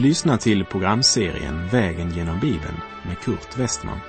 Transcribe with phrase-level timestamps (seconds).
[0.00, 4.00] Du lyssnar till programserien Vägen genom Bibeln med Kurt Westman.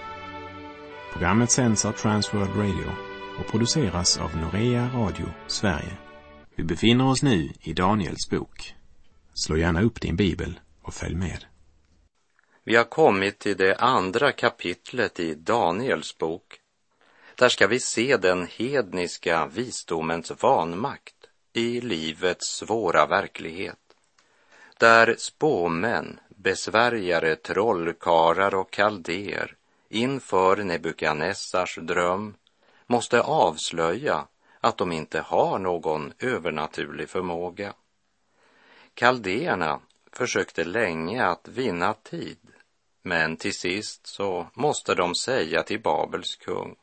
[1.14, 2.91] Programmet sänds av Transworld Radio
[3.40, 5.98] och produceras av Norea Radio Sverige.
[6.55, 8.76] Vi befinner oss nu i Daniels bok.
[9.34, 11.46] Slå gärna upp din bibel och följ med.
[12.64, 16.59] Vi har kommit till det andra kapitlet i Daniels bok.
[17.36, 21.16] Där ska vi se den hedniska visdomens vanmakt
[21.53, 23.78] i livets svåra verklighet.
[24.81, 29.55] Där spåmän, besvärjare, trollkarlar och kaldéer
[29.89, 32.35] inför Nebukadnessars dröm
[32.88, 34.27] måste avslöja
[34.59, 37.73] att de inte har någon övernaturlig förmåga.
[38.94, 39.80] Kaldéerna
[40.12, 42.39] försökte länge att vinna tid,
[43.02, 46.75] men till sist så måste de säga till Babels kung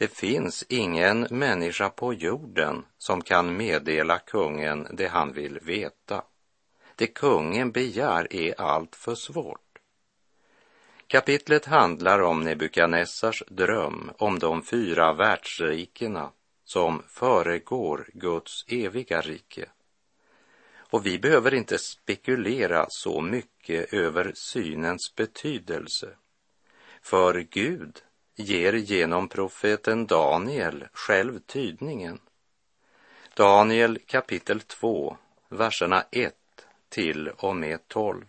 [0.00, 6.22] det finns ingen människa på jorden som kan meddela kungen det han vill veta.
[7.00, 9.78] Det kungen begär är allt för svårt.
[11.06, 16.30] Kapitlet handlar om Nebukadnessars dröm om de fyra världsrikena
[16.64, 19.68] som föregår Guds eviga rike.
[20.78, 26.08] Och vi behöver inte spekulera så mycket över synens betydelse.
[27.02, 28.02] För Gud
[28.36, 32.20] ger genom profeten Daniel själv tydningen.
[33.34, 35.16] Daniel kapitel 2,
[35.48, 36.36] verserna 1
[36.90, 38.24] till och med 12.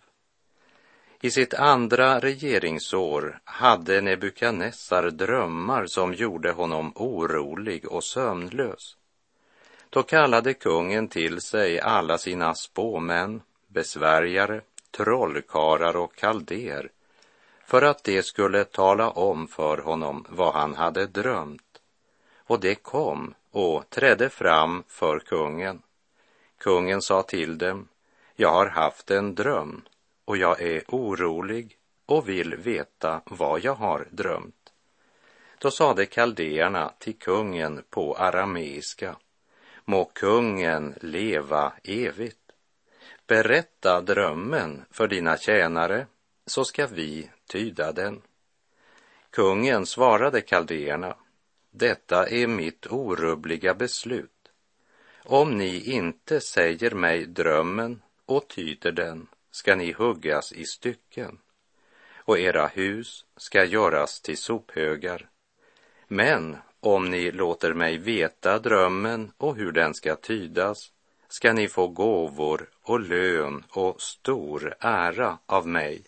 [1.21, 8.97] I sitt andra regeringsår hade Nebukadnessar drömmar som gjorde honom orolig och sömnlös.
[9.89, 16.89] Då kallade kungen till sig alla sina spåmän, besvärjare, trollkarlar och kaldéer
[17.65, 21.81] för att de skulle tala om för honom vad han hade drömt.
[22.37, 25.81] Och det kom och trädde fram för kungen.
[26.57, 27.87] Kungen sa till dem,
[28.35, 29.81] jag har haft en dröm
[30.25, 34.73] och jag är orolig och vill veta vad jag har drömt.
[35.57, 39.15] Då sade kaldéerna till kungen på arameiska,
[39.85, 42.37] må kungen leva evigt.
[43.27, 46.07] Berätta drömmen för dina tjänare
[46.45, 48.21] så ska vi tyda den.
[49.29, 51.15] Kungen svarade kaldéerna,
[51.71, 54.51] detta är mitt orubbliga beslut.
[55.23, 58.01] Om ni inte säger mig drömmen
[58.35, 61.37] och tyder den ska ni huggas i stycken
[62.15, 65.29] och era hus ska göras till sophögar.
[66.07, 70.91] Men om ni låter mig veta drömmen och hur den ska tydas
[71.27, 76.03] ska ni få gåvor och lön och stor ära av mig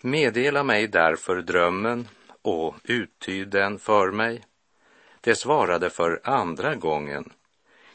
[0.00, 2.08] Meddela mig därför drömmen
[2.42, 4.44] och uttyd den för mig.
[5.20, 7.32] Det svarade för andra gången.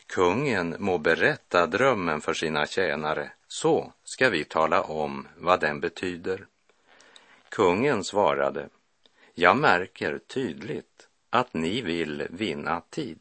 [0.08, 6.46] Kungen må berätta drömmen för sina tjänare, så ska vi tala om vad den betyder.
[7.50, 8.69] Kungen svarade,
[9.34, 13.19] jag märker tydligt att ni vill vinna tid,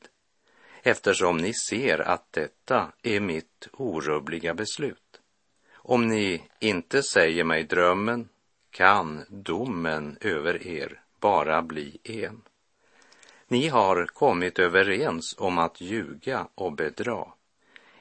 [0.83, 5.21] eftersom ni ser att detta är mitt orubbliga beslut.
[5.73, 8.29] Om ni inte säger mig drömmen
[8.71, 12.43] kan domen över er bara bli en.
[13.49, 17.27] Ni har kommit överens om att ljuga och bedra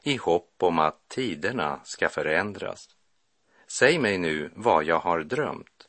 [0.03, 2.89] i hopp om att tiderna ska förändras.
[3.67, 5.87] Säg mig nu vad jag har drömt,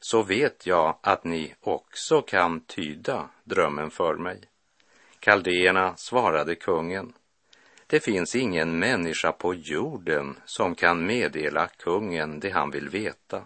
[0.00, 4.40] så vet jag att ni också kan tyda drömmen för mig.
[5.20, 7.12] Kaldéerna svarade kungen,
[7.86, 13.42] det finns ingen människa på jorden som kan meddela kungen det han vill veta.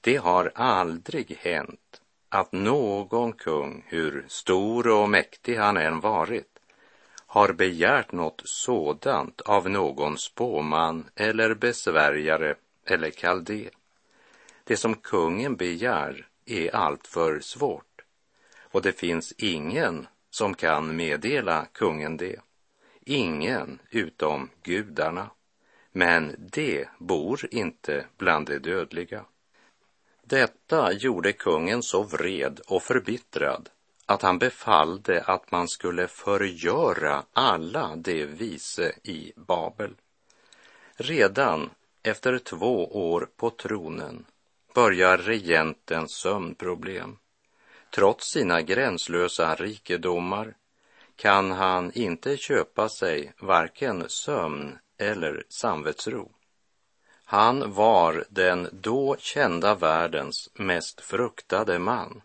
[0.00, 6.59] Det har aldrig hänt att någon kung, hur stor och mäktig han än varit,
[7.32, 12.54] har begärt något sådant av någon spåman eller besvärjare
[12.84, 13.70] eller kaldé.
[14.64, 18.02] Det som kungen begär är alltför svårt
[18.60, 22.40] och det finns ingen som kan meddela kungen det.
[23.00, 25.30] Ingen utom gudarna.
[25.92, 29.24] Men det bor inte bland de dödliga.
[30.24, 33.68] Detta gjorde kungen så vred och förbittrad
[34.10, 39.94] att han befallde att man skulle förgöra alla de vise i Babel.
[40.94, 41.70] Redan
[42.02, 44.24] efter två år på tronen
[44.74, 47.18] börjar regentens sömnproblem.
[47.94, 50.54] Trots sina gränslösa rikedomar
[51.16, 56.32] kan han inte köpa sig varken sömn eller samvetsro.
[57.24, 62.22] Han var den då kända världens mest fruktade man.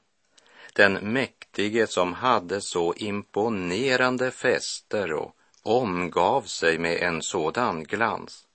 [0.76, 1.14] Den
[1.56, 8.48] mäktige som hade så imponerande fester och omgav sig med en sådan glans.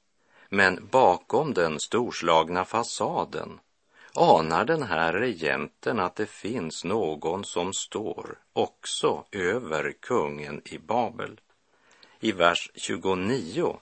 [0.48, 3.60] Men bakom den storslagna fasaden
[4.14, 11.40] anar den här regenten att det finns någon som står också över kungen i Babel.
[12.20, 13.76] I vers 29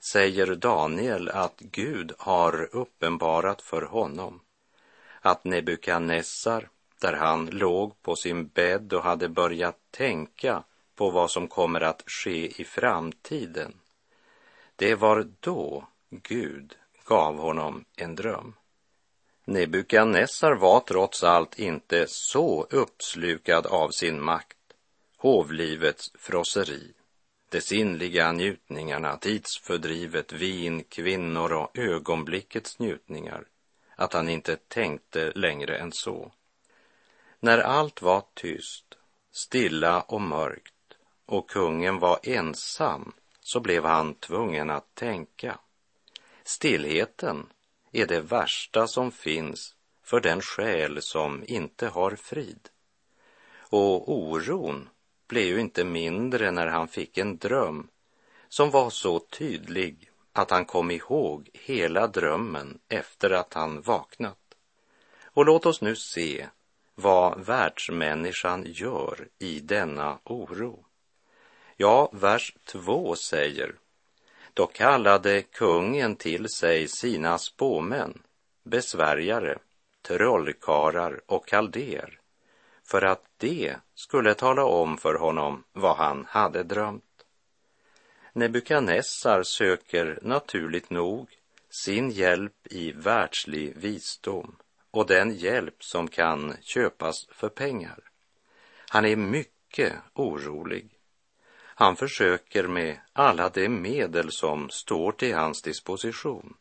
[0.00, 4.40] säger Daniel att Gud har uppenbarat för honom
[5.22, 6.68] att Nebukadnessar,
[7.00, 10.62] där han låg på sin bädd och hade börjat tänka
[10.94, 13.72] på vad som kommer att ske i framtiden,
[14.76, 16.74] det var då Gud
[17.04, 18.54] gav honom en dröm.
[19.44, 24.56] Nebukadnessar var trots allt inte så uppslukad av sin makt,
[25.16, 26.92] hovlivets frosseri,
[27.50, 33.44] de sinnliga njutningarna, tidsfördrivet, vin, kvinnor och ögonblickets njutningar,
[33.96, 36.32] att han inte tänkte längre än så.
[37.40, 38.84] När allt var tyst,
[39.32, 40.74] stilla och mörkt
[41.26, 45.58] och kungen var ensam så blev han tvungen att tänka.
[46.44, 47.46] Stillheten
[47.92, 52.68] är det värsta som finns för den själ som inte har frid.
[53.58, 54.88] Och oron
[55.28, 57.88] blev ju inte mindre när han fick en dröm
[58.48, 64.38] som var så tydlig att han kom ihåg hela drömmen efter att han vaknat.
[65.24, 66.46] Och låt oss nu se
[67.00, 70.84] vad världsmänniskan gör i denna oro.
[71.76, 73.74] Ja, vers 2 säger
[74.54, 78.22] då kallade kungen till sig sina spåmän,
[78.62, 79.58] besvärjare,
[80.02, 82.18] trollkarlar och kaldéer
[82.84, 87.04] för att de skulle tala om för honom vad han hade drömt.
[88.32, 91.28] Nebukadnessar söker naturligt nog
[91.70, 94.56] sin hjälp i världslig visdom
[94.90, 97.98] och den hjälp som kan köpas för pengar.
[98.88, 101.00] Han är mycket orolig
[101.80, 106.54] han försöker med alla de medel som står till hans disposition.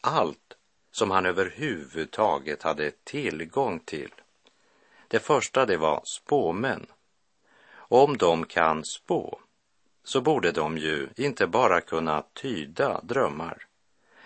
[0.00, 0.56] Allt
[0.90, 4.10] som han överhuvudtaget hade tillgång till.
[5.08, 6.86] Det första det var spåmän.
[7.74, 9.40] Om de kan spå
[10.04, 13.66] så borde de ju inte bara kunna tyda drömmar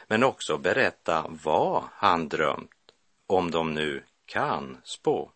[0.06, 2.70] men också berätta vad han drömt
[3.28, 5.30] om de nu kan spå.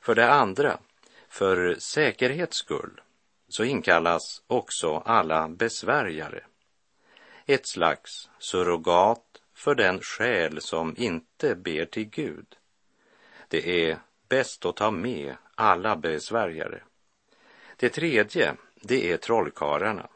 [0.00, 0.78] För det andra,
[1.28, 3.00] för säkerhets skull
[3.48, 6.44] så inkallas också alla besvärjare.
[7.46, 12.56] Ett slags surrogat för den själ som inte ber till Gud.
[13.48, 13.98] Det är
[14.28, 16.82] bäst att ta med alla besvärjare.
[17.76, 20.08] Det tredje, det är trollkarlarna.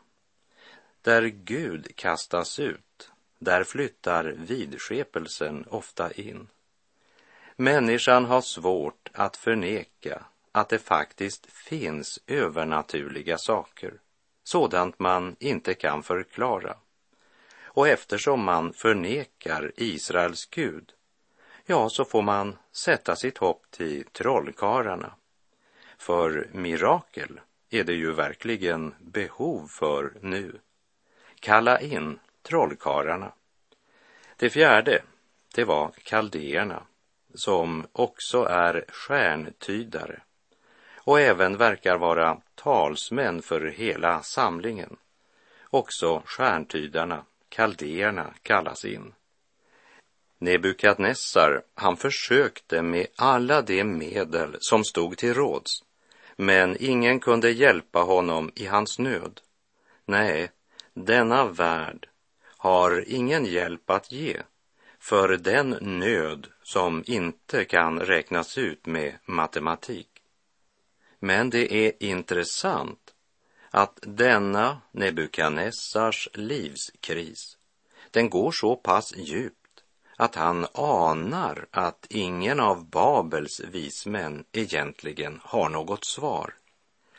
[1.02, 6.49] Där Gud kastas ut, där flyttar vidskepelsen ofta in.
[7.58, 13.94] Människan har svårt att förneka att det faktiskt finns övernaturliga saker,
[14.44, 16.76] sådant man inte kan förklara.
[17.62, 20.93] Och eftersom man förnekar Israels Gud,
[21.67, 25.14] ja, så får man sätta sitt hopp till trollkarlarna.
[25.99, 30.61] För mirakel är det ju verkligen behov för nu.
[31.41, 33.32] Kalla in trollkarlarna.
[34.37, 35.03] Det fjärde,
[35.55, 36.82] det var kaldéerna,
[37.37, 40.20] som också är stjärntydare
[40.96, 44.96] och även verkar vara talsmän för hela samlingen.
[45.70, 49.15] Också stjärntydarna, kaldéerna, kallas in.
[50.39, 55.84] Nebukadnessar, han försökte med alla de medel som stod till råds,
[56.37, 59.41] men ingen kunde hjälpa honom i hans nöd.
[60.05, 60.51] Nej,
[60.94, 62.08] denna värld
[62.56, 64.43] har ingen hjälp att ge
[64.99, 70.08] för den nöd som inte kan räknas ut med matematik.
[71.19, 73.15] Men det är intressant
[73.70, 77.58] att denna Nebukadnessars livskris,
[78.11, 79.85] den går så pass djupt
[80.17, 86.55] att han anar att ingen av Babels vismän egentligen har något svar.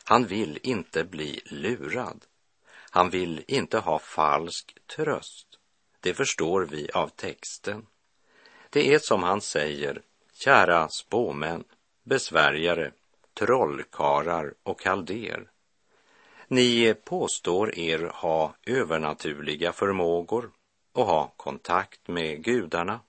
[0.04, 2.26] Han vill inte bli lurad.
[2.90, 5.48] Han vill inte ha falsk tröst.
[6.00, 7.86] Det förstår vi av texten.
[8.78, 10.02] Det är som han säger,
[10.34, 11.64] kära spåmän,
[12.04, 12.92] besvärjare,
[13.34, 15.50] trollkarlar och kaldéer.
[16.48, 20.52] Ni påstår er ha övernaturliga förmågor
[20.94, 23.00] och ha kontakt med gudarna.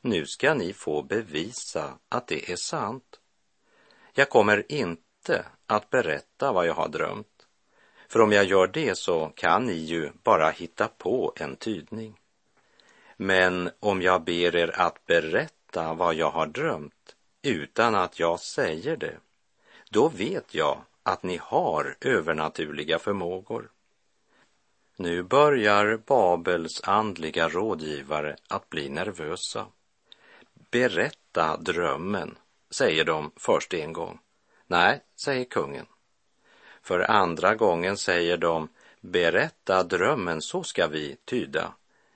[0.00, 3.20] Nu ska ni få bevisa att det är sant.
[4.12, 7.46] Jag kommer inte att berätta vad jag har drömt,
[8.08, 12.18] för om jag gör det så kan ni ju bara hitta på en tydning.
[13.16, 18.96] Men om jag ber er att berätta vad jag har drömt utan att jag säger
[18.96, 19.16] det,
[19.90, 23.70] då vet jag att ni har övernaturliga förmågor.
[24.96, 29.66] Nu börjar Babels andliga rådgivare att bli nervösa.
[30.70, 32.38] Berätta drömmen,
[32.70, 34.18] säger de först en gång.
[34.66, 35.86] Nej, säger kungen.
[36.82, 38.68] För andra gången säger de,
[39.00, 41.72] berätta drömmen så ska vi tyda,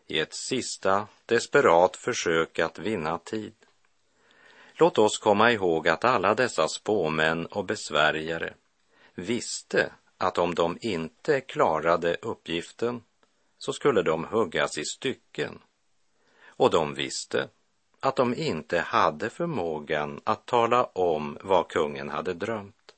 [0.09, 3.55] i ett sista desperat försök att vinna tid.
[4.75, 8.55] Låt oss komma ihåg att alla dessa spåmän och besvärjare
[9.15, 13.03] visste att om de inte klarade uppgiften
[13.59, 15.59] så skulle de huggas i stycken.
[16.47, 17.49] Och de visste
[18.01, 22.95] att de inte hade förmågan att tala om vad kungen hade drömt.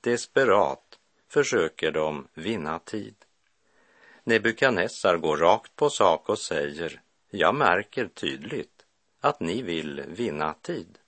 [0.00, 3.25] Desperat försöker de vinna tid.
[4.26, 8.84] Nebukadnessar går rakt på sak och säger, jag märker tydligt
[9.20, 10.98] att ni vill vinna tid.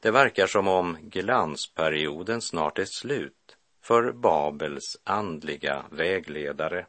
[0.00, 6.86] Det verkar som om glansperioden snart är slut för Babels andliga vägledare.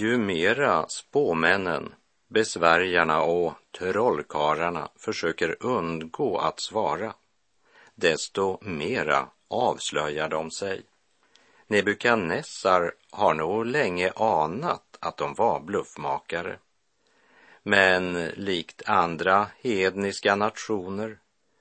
[0.00, 1.94] Ju mera spåmännen,
[2.28, 7.14] besvärjarna och trollkarlarna försöker undgå att svara,
[7.94, 10.82] desto mera avslöjar de sig.
[11.66, 16.58] Nebukadnessar har nog länge anat att de var bluffmakare.
[17.62, 21.18] Men likt andra hedniska nationer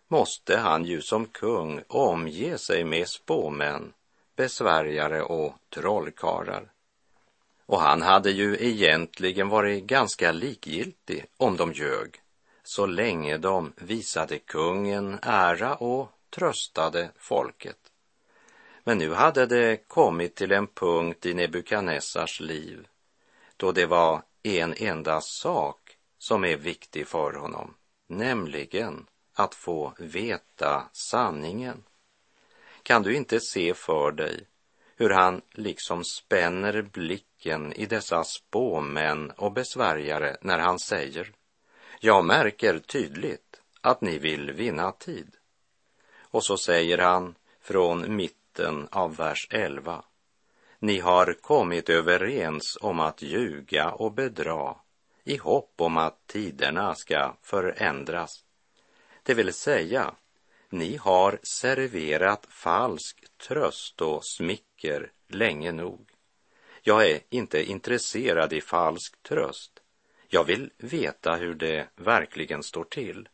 [0.08, 3.94] måste han ju som kung omge sig med spåmän,
[4.36, 6.72] besvärjare och trollkarlar.
[7.70, 12.22] Och han hade ju egentligen varit ganska likgiltig om de ljög,
[12.64, 17.78] så länge de visade kungen ära och tröstade folket.
[18.84, 22.88] Men nu hade det kommit till en punkt i Nebukadnessars liv
[23.58, 27.74] då det var en enda sak som är viktig för honom,
[28.08, 31.84] nämligen att få veta sanningen.
[32.84, 34.48] Kan du inte se för dig
[35.00, 41.32] hur han liksom spänner blicken i dessa spåmän och besvärjare när han säger
[42.00, 45.36] Jag märker tydligt att ni vill vinna tid.
[46.20, 50.04] Och så säger han från mitten av vers 11
[50.80, 54.76] Ni har kommit överens om att ljuga och bedra
[55.24, 58.44] i hopp om att tiderna ska förändras.
[59.24, 60.14] Det vill säga,
[60.70, 64.69] ni har serverat falsk tröst och smicker
[65.28, 66.10] länge nog.
[66.82, 69.80] Jag är inte intresserad i falsk tröst.
[70.28, 73.30] Jag vill veta hur det verkligen står till.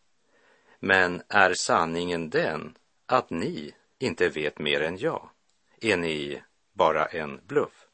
[0.80, 5.30] Men är sanningen den att ni inte vet mer än jag?
[5.82, 6.42] Är ni
[6.74, 7.88] bara en bluff?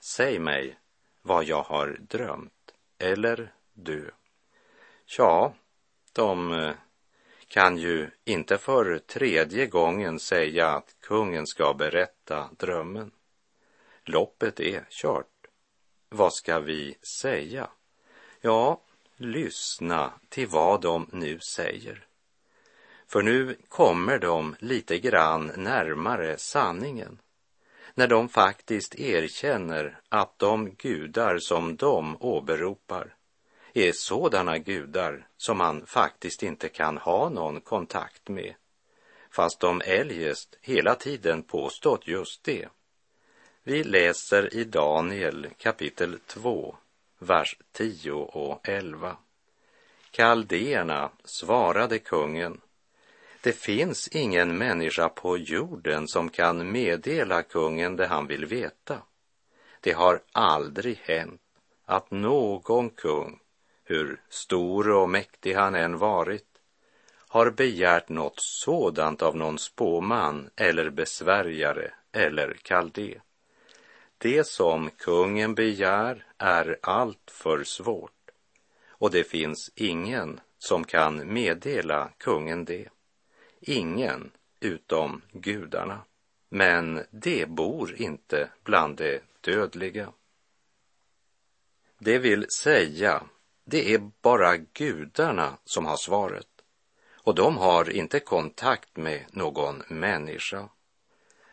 [0.00, 0.78] Säg mig
[1.22, 4.10] vad jag har drömt, eller du.
[5.18, 5.54] Ja,
[6.12, 6.72] de eh,
[7.48, 13.10] kan ju inte för tredje gången säga att kungen ska berätta drömmen.
[14.04, 15.26] Loppet är kört.
[16.08, 17.70] Vad ska vi säga?
[18.40, 18.80] Ja,
[19.16, 22.04] lyssna till vad de nu säger.
[23.06, 27.18] För nu kommer de lite grann närmare sanningen
[27.94, 33.14] när de faktiskt erkänner att de gudar som de åberopar
[33.78, 38.54] är sådana gudar som man faktiskt inte kan ha någon kontakt med,
[39.30, 42.68] fast de eljest hela tiden påstått just det.
[43.62, 46.76] Vi läser i Daniel kapitel 2,
[47.18, 49.16] vers 10 och 11.
[50.10, 52.60] Kaldéerna svarade kungen,
[53.40, 59.02] det finns ingen människa på jorden som kan meddela kungen det han vill veta.
[59.80, 61.40] Det har aldrig hänt
[61.84, 63.40] att någon kung
[63.88, 66.46] hur stor och mäktig han än varit,
[67.28, 73.20] har begärt något sådant av någon spåman eller besvärjare eller kaldé.
[74.18, 78.12] Det som kungen begär är allt för svårt
[78.88, 82.88] och det finns ingen som kan meddela kungen det.
[83.60, 84.30] Ingen
[84.60, 86.00] utom gudarna.
[86.48, 90.12] Men det bor inte bland de dödliga.
[91.98, 93.22] Det vill säga
[93.70, 96.46] det är bara gudarna som har svaret
[97.14, 100.68] och de har inte kontakt med någon människa.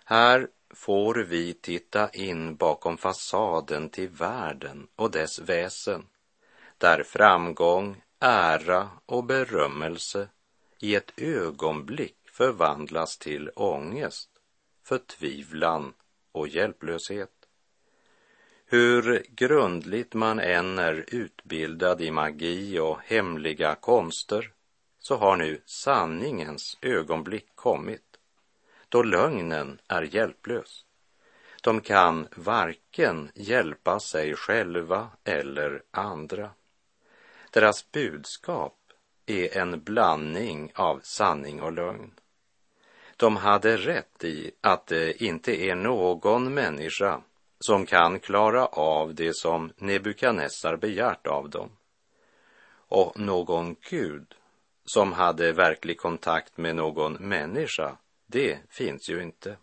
[0.06, 6.06] Här får vi titta in bakom fasaden till världen och dess väsen,
[6.78, 10.28] där framgång, ära och berömmelse
[10.80, 14.30] i ett ögonblick förvandlas till ångest,
[14.84, 15.94] förtvivlan
[16.32, 17.35] och hjälplöshet.
[18.76, 24.52] Hur grundligt man än är utbildad i magi och hemliga konster
[25.00, 28.18] så har nu sanningens ögonblick kommit
[28.90, 30.86] då lögnen är hjälplös.
[31.62, 36.50] De kan varken hjälpa sig själva eller andra.
[37.52, 38.78] Deras budskap
[39.26, 42.12] är en blandning av sanning och lögn.
[43.18, 47.22] De hade rätt i att det inte är någon människa
[47.60, 51.70] som kan klara av det som Nebukadnessar begärt av dem.
[52.88, 54.36] Och någon gud
[54.86, 59.58] som hade verklig kontakt med någon människa, det finns ju inte.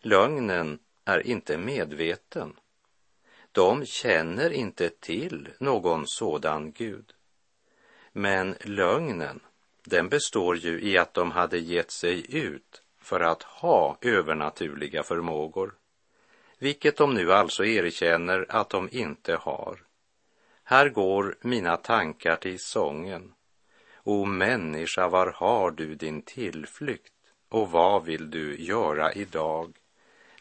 [0.00, 2.56] Lögnen är inte medveten.
[3.52, 7.12] De känner inte till någon sådan Gud.
[8.12, 9.40] Men lögnen,
[9.84, 15.74] den består ju i att de hade gett sig ut för att ha övernaturliga förmågor,
[16.58, 19.78] vilket de nu alltså erkänner att de inte har.
[20.64, 23.32] Här går mina tankar till sången.
[24.04, 27.12] O människa, var har du din tillflykt
[27.48, 29.72] och vad vill du göra idag?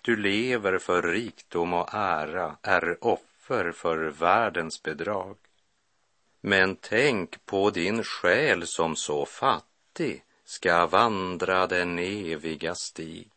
[0.02, 5.36] Du lever för rikdom och ära, är offer för världens bedrag.
[6.42, 13.33] Men tänk på din själ som så fattig ska vandra den eviga stig.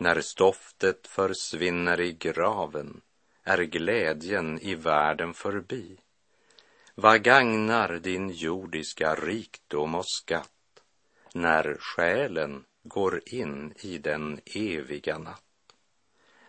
[0.00, 3.00] När stoftet försvinner i graven
[3.42, 5.98] är glädjen i världen förbi.
[6.94, 10.82] Vad gagnar din jordiska rikdom och skatt
[11.34, 15.74] när själen går in i den eviga natt?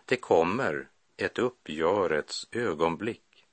[0.04, 3.44] Det kommer ett uppgörets ögonblick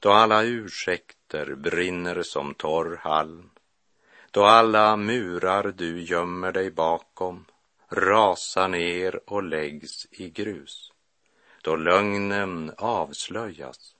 [0.00, 3.50] då alla ursäkter brinner som torr halm,
[4.30, 7.44] då alla murar du gömmer dig bakom
[7.88, 10.92] rasar ner och läggs i grus,
[11.62, 13.96] då lögnen avslöjas,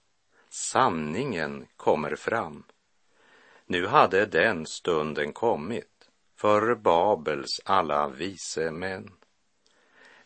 [0.48, 2.64] sanningen kommer fram.
[3.66, 9.12] Nu hade den stunden kommit för Babels alla vise män.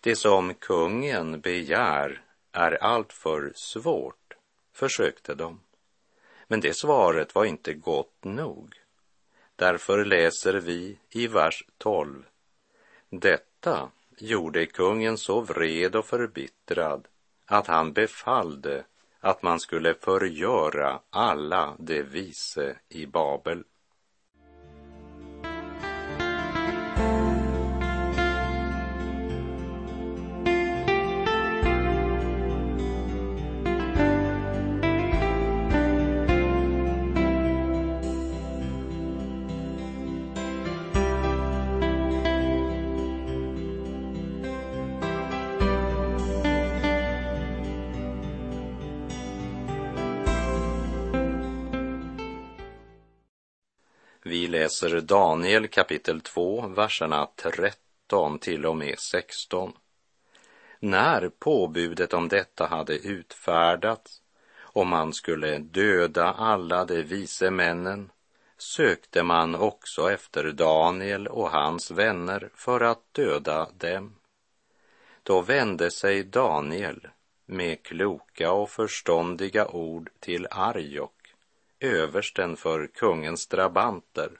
[0.00, 4.36] Det som kungen begär är alltför svårt,
[4.72, 5.60] försökte de.
[6.46, 8.74] Men det svaret var inte gott nog.
[9.56, 12.24] Därför läser vi i vers 12.
[13.62, 17.08] Detta gjorde kungen så vred och förbittrad
[17.46, 18.84] att han befallde
[19.20, 23.64] att man skulle förgöra alla de vise i Babel.
[54.60, 59.72] Läser Daniel kapitel 2, verserna 13 till och med 16.
[60.80, 64.22] När påbudet om detta hade utfärdats
[64.58, 68.10] och man skulle döda alla de vise männen
[68.58, 74.16] sökte man också efter Daniel och hans vänner för att döda dem.
[75.22, 77.08] Då vände sig Daniel
[77.46, 81.20] med kloka och förståndiga ord till Arjok
[81.80, 84.30] översten för kungens drabanter,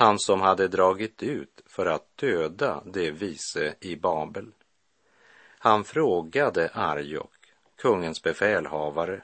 [0.00, 4.52] han som hade dragit ut för att döda de vise i Babel.
[5.58, 9.22] Han frågade Arjok, kungens befälhavare,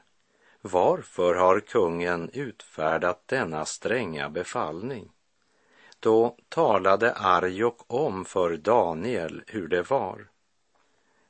[0.60, 5.10] varför har kungen utfärdat denna stränga befallning?
[6.00, 10.28] Då talade Arjok om för Daniel hur det var.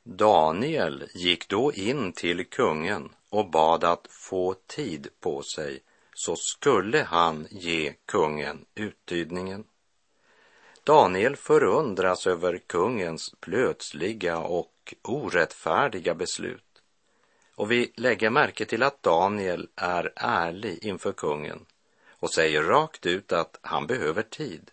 [0.02, 5.82] Daniel gick då in till kungen och bad att få tid på sig
[6.18, 9.64] så skulle han ge kungen uttydningen.
[10.84, 16.82] Daniel förundras över kungens plötsliga och orättfärdiga beslut.
[17.54, 21.66] Och vi lägger märke till att Daniel är ärlig inför kungen
[22.10, 24.70] och säger rakt ut att han behöver tid.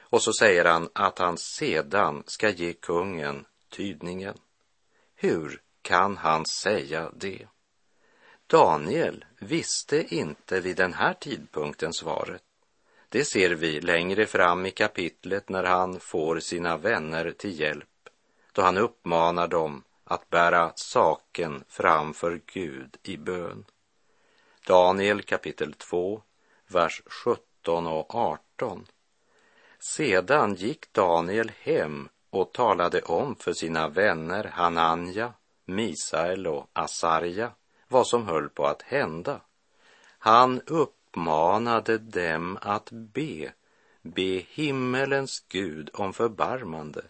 [0.00, 4.38] Och så säger han att han sedan ska ge kungen tydningen.
[5.14, 7.46] Hur kan han säga det?
[8.46, 12.42] Daniel visste inte vid den här tidpunkten svaret.
[13.08, 17.88] Det ser vi längre fram i kapitlet när han får sina vänner till hjälp
[18.52, 23.64] då han uppmanar dem att bära saken framför Gud i bön.
[24.66, 26.22] Daniel kapitel 2,
[26.68, 28.86] vers 17 och 18.
[29.78, 35.32] Sedan gick Daniel hem och talade om för sina vänner Hananja,
[35.64, 37.52] Misael och Asarja
[37.92, 39.40] vad som höll på att hända.
[40.18, 43.52] Han uppmanade dem att be,
[44.02, 47.04] be himmelens Gud om förbarmande,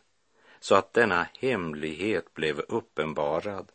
[0.61, 3.73] så att denna hemlighet blev uppenbarad,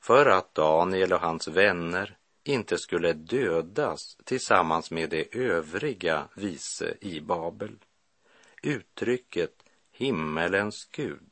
[0.00, 7.20] för att Daniel och hans vänner inte skulle dödas tillsammans med de övriga vise i
[7.20, 7.76] Babel.
[8.62, 9.62] Uttrycket
[9.92, 11.31] himmelens Gud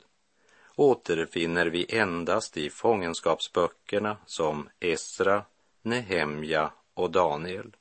[0.81, 5.45] återfinner vi endast i fångenskapsböckerna som Esra,
[5.81, 7.75] Nehemja och Daniel.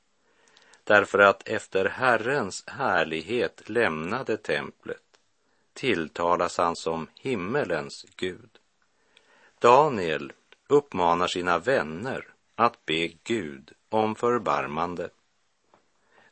[0.84, 5.02] Därför att efter Herrens härlighet lämnade templet
[5.72, 8.50] tilltalas han som himmelens Gud.
[9.58, 10.32] Daniel
[10.68, 15.10] uppmanar sina vänner att be Gud om förbarmande.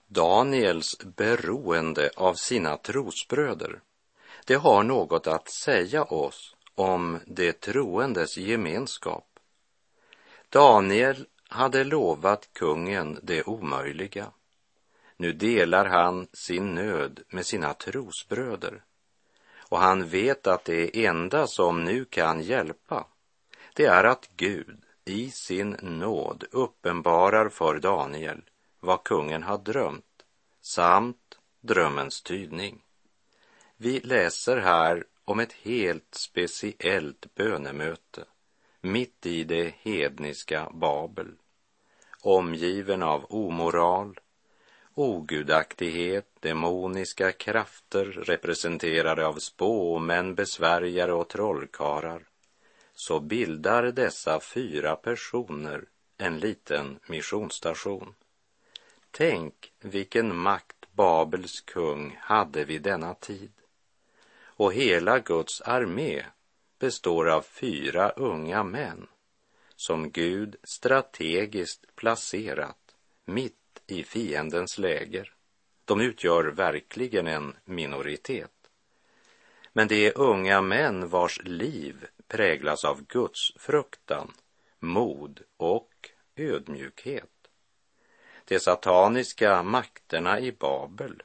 [0.07, 3.81] Daniels beroende av sina trosbröder,
[4.45, 9.25] det har något att säga oss om de troendes gemenskap.
[10.49, 14.33] Daniel hade lovat kungen det omöjliga.
[15.17, 18.83] Nu delar han sin nöd med sina trosbröder.
[19.59, 23.07] Och han vet att det enda som nu kan hjälpa,
[23.75, 28.43] det är att Gud i sin nåd uppenbarar för Daniel
[28.81, 30.25] vad kungen har drömt
[30.61, 32.83] samt drömmens tydning.
[33.77, 38.25] Vi läser här om ett helt speciellt bönemöte
[38.81, 41.33] mitt i det hedniska Babel,
[42.21, 44.21] omgiven av omoral,
[44.95, 52.23] ogudaktighet, demoniska krafter representerade av spåmän, besvärjare och trollkarlar,
[52.95, 55.85] så bildar dessa fyra personer
[56.19, 58.15] en liten missionsstation.
[59.11, 63.53] Tänk vilken makt Babels kung hade vid denna tid.
[64.59, 66.25] Och hela Guds armé
[66.79, 69.07] består av fyra unga män
[69.77, 75.35] som Gud strategiskt placerat mitt i fiendens läger.
[75.85, 78.71] De utgör verkligen en minoritet.
[79.73, 84.33] Men det är unga män vars liv präglas av Guds fruktan,
[84.79, 87.51] mod och ödmjukhet.
[88.45, 91.23] De sataniska makterna i Babel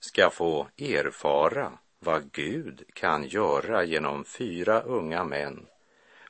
[0.00, 5.66] ska få erfara vad Gud kan göra genom fyra unga män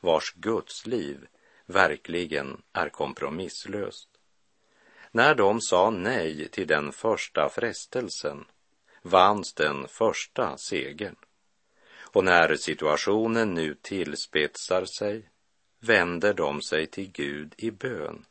[0.01, 1.27] vars Guds liv
[1.67, 4.09] verkligen är kompromisslöst.
[5.11, 8.45] När de sa nej till den första frestelsen
[9.03, 11.17] vanns den första segern.
[11.99, 15.29] Och när situationen nu tillspetsar sig
[15.81, 18.25] vänder de sig till Gud i bön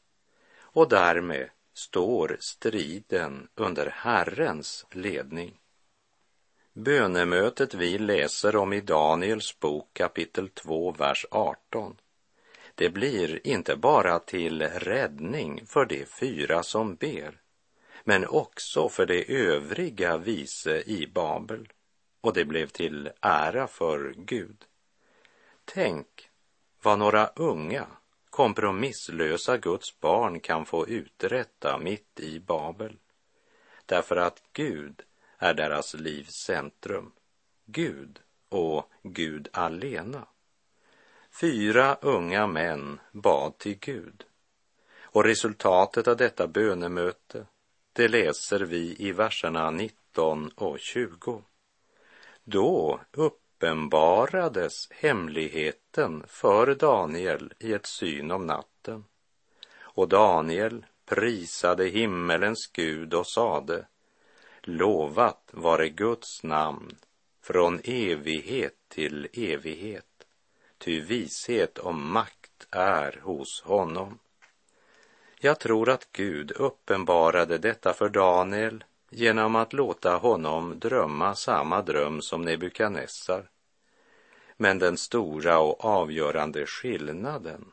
[0.60, 5.60] och därmed står striden under Herrens ledning.
[6.78, 11.96] Bönemötet vi läser om i Daniels bok kapitel 2, vers 18
[12.76, 17.42] det blir inte bara till räddning för de fyra som ber,
[18.04, 21.68] men också för de övriga vise i Babel.
[22.22, 24.66] Och det blev till ära för Gud.
[25.66, 26.08] Tänk
[26.82, 27.88] vad några unga,
[28.30, 32.98] kompromisslösa Guds barn kan få uträtta mitt i Babel.
[33.86, 35.02] Därför att Gud
[35.38, 37.12] är deras livs centrum.
[37.66, 38.20] Gud
[38.50, 40.28] och Gud alena.
[41.42, 44.24] Fyra unga män bad till Gud.
[45.02, 47.46] Och resultatet av detta bönemöte,
[47.94, 51.44] det läser vi i verserna 19 och 20.
[52.44, 59.06] Då uppenbarades hemligheten för Daniel i ett syn om natten.
[59.78, 63.88] Och Daniel prisade himmelens Gud och sade,
[64.68, 66.96] lovat vare Guds namn
[67.42, 70.06] från evighet till evighet
[70.78, 74.20] ty vishet och makt är hos honom.
[75.40, 82.22] Jag tror att Gud uppenbarade detta för Daniel genom att låta honom drömma samma dröm
[82.22, 83.50] som Nebukadnessar.
[84.58, 87.72] Men den stora och avgörande skillnaden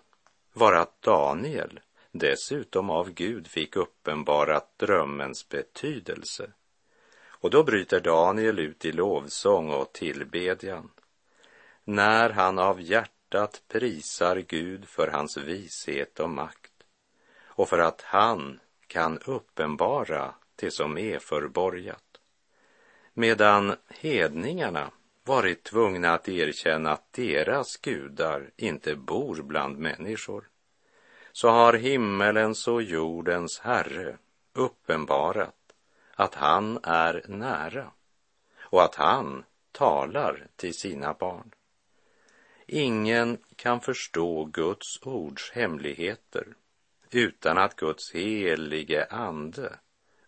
[0.53, 6.53] var att Daniel dessutom av Gud fick uppenbarat drömmens betydelse.
[7.43, 10.91] Och då bryter Daniel ut i lovsång och tillbedjan
[11.85, 16.73] när han av hjärtat prisar Gud för hans vishet och makt
[17.45, 22.21] och för att han kan uppenbara det som är förborgat.
[23.15, 24.91] Medan hedningarna
[25.25, 30.49] varit tvungna att erkänna att deras gudar inte bor bland människor,
[31.33, 34.17] så har himmelens och jordens Herre
[34.53, 35.62] uppenbarat
[36.23, 37.91] att han är nära
[38.61, 41.51] och att han talar till sina barn.
[42.67, 46.47] Ingen kan förstå Guds ords hemligheter
[47.11, 49.79] utan att Guds helige ande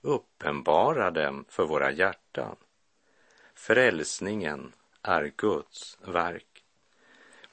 [0.01, 2.57] uppenbarar dem för våra hjärtan.
[3.55, 6.65] Frälsningen är Guds verk.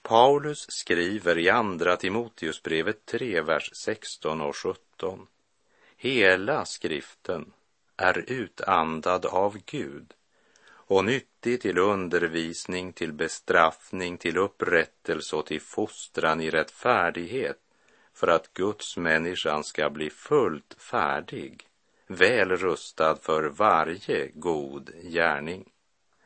[0.01, 5.27] Paulus skriver i Andra Timoteusbrevet 3, vers 16 och 17.
[5.97, 7.53] Hela skriften
[8.01, 10.13] är utandad av Gud
[10.91, 17.57] och nyttig till undervisning, till bestraffning, till upprättelse och till fostran i rättfärdighet
[18.13, 21.67] för att Guds människan ska bli fullt färdig,
[22.07, 25.69] väl rustad för varje god gärning.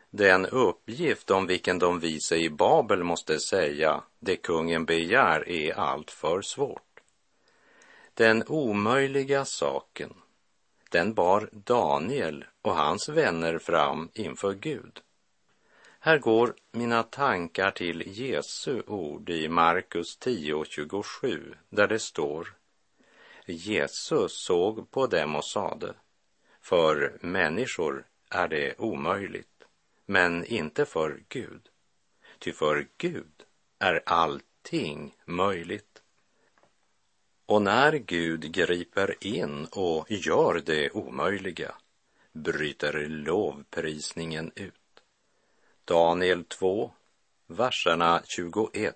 [0.10, 6.12] Den uppgift om vilken de vise i Babel måste säga det kungen begär är allt
[6.12, 6.82] för svårt.
[8.14, 10.14] Den omöjliga saken,
[10.96, 15.02] den bar Daniel och hans vänner fram inför Gud.
[16.00, 22.58] Här går mina tankar till Jesu ord i Markus 10.27 där det står
[23.46, 25.94] Jesus såg på dem och sade
[26.62, 29.64] för människor är det omöjligt,
[30.06, 31.70] men inte för Gud.
[32.40, 33.44] Ty för Gud
[33.80, 35.95] är allting möjligt.
[37.46, 41.76] Och när Gud griper in och gör det omöjliga
[42.34, 44.74] bryter lovprisningen ut.
[45.86, 46.92] Daniel 2,
[47.48, 48.96] verserna 21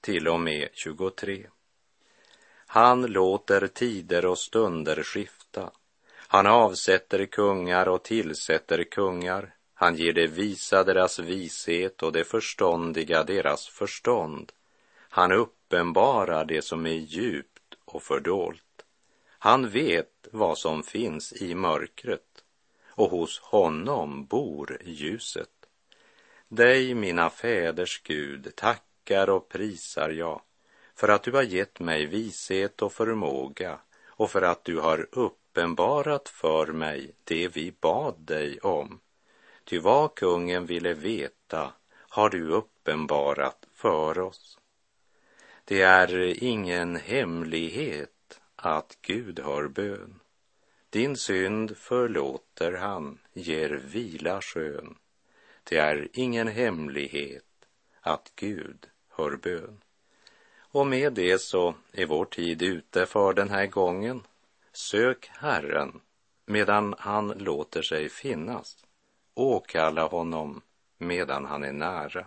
[0.00, 1.46] till och med 23.
[2.66, 5.70] Han låter tider och stunder skifta.
[6.28, 9.54] Han avsätter kungar och tillsätter kungar.
[9.74, 14.52] Han ger det visa deras vishet och det förståndiga deras förstånd.
[14.98, 17.55] Han uppenbarar det som är djupt
[17.86, 18.84] och fördolt.
[19.28, 22.44] Han vet vad som finns i mörkret
[22.88, 25.50] och hos honom bor ljuset.
[26.48, 30.40] Dig, mina fäders Gud, tackar och prisar jag
[30.94, 36.28] för att du har gett mig vishet och förmåga och för att du har uppenbarat
[36.28, 39.00] för mig det vi bad dig om.
[39.64, 41.72] Ty vad kungen ville veta
[42.08, 44.58] har du uppenbarat för oss.
[45.68, 50.20] Det är ingen hemlighet att Gud har bön.
[50.90, 54.96] Din synd förlåter han, ger vila skön.
[55.64, 57.44] Det är ingen hemlighet
[58.00, 59.80] att Gud hör bön.
[60.58, 64.22] Och med det så är vår tid ute för den här gången.
[64.72, 66.00] Sök Herren
[66.44, 68.84] medan han låter sig finnas.
[69.34, 70.62] Åkalla honom
[70.98, 72.26] medan han är nära.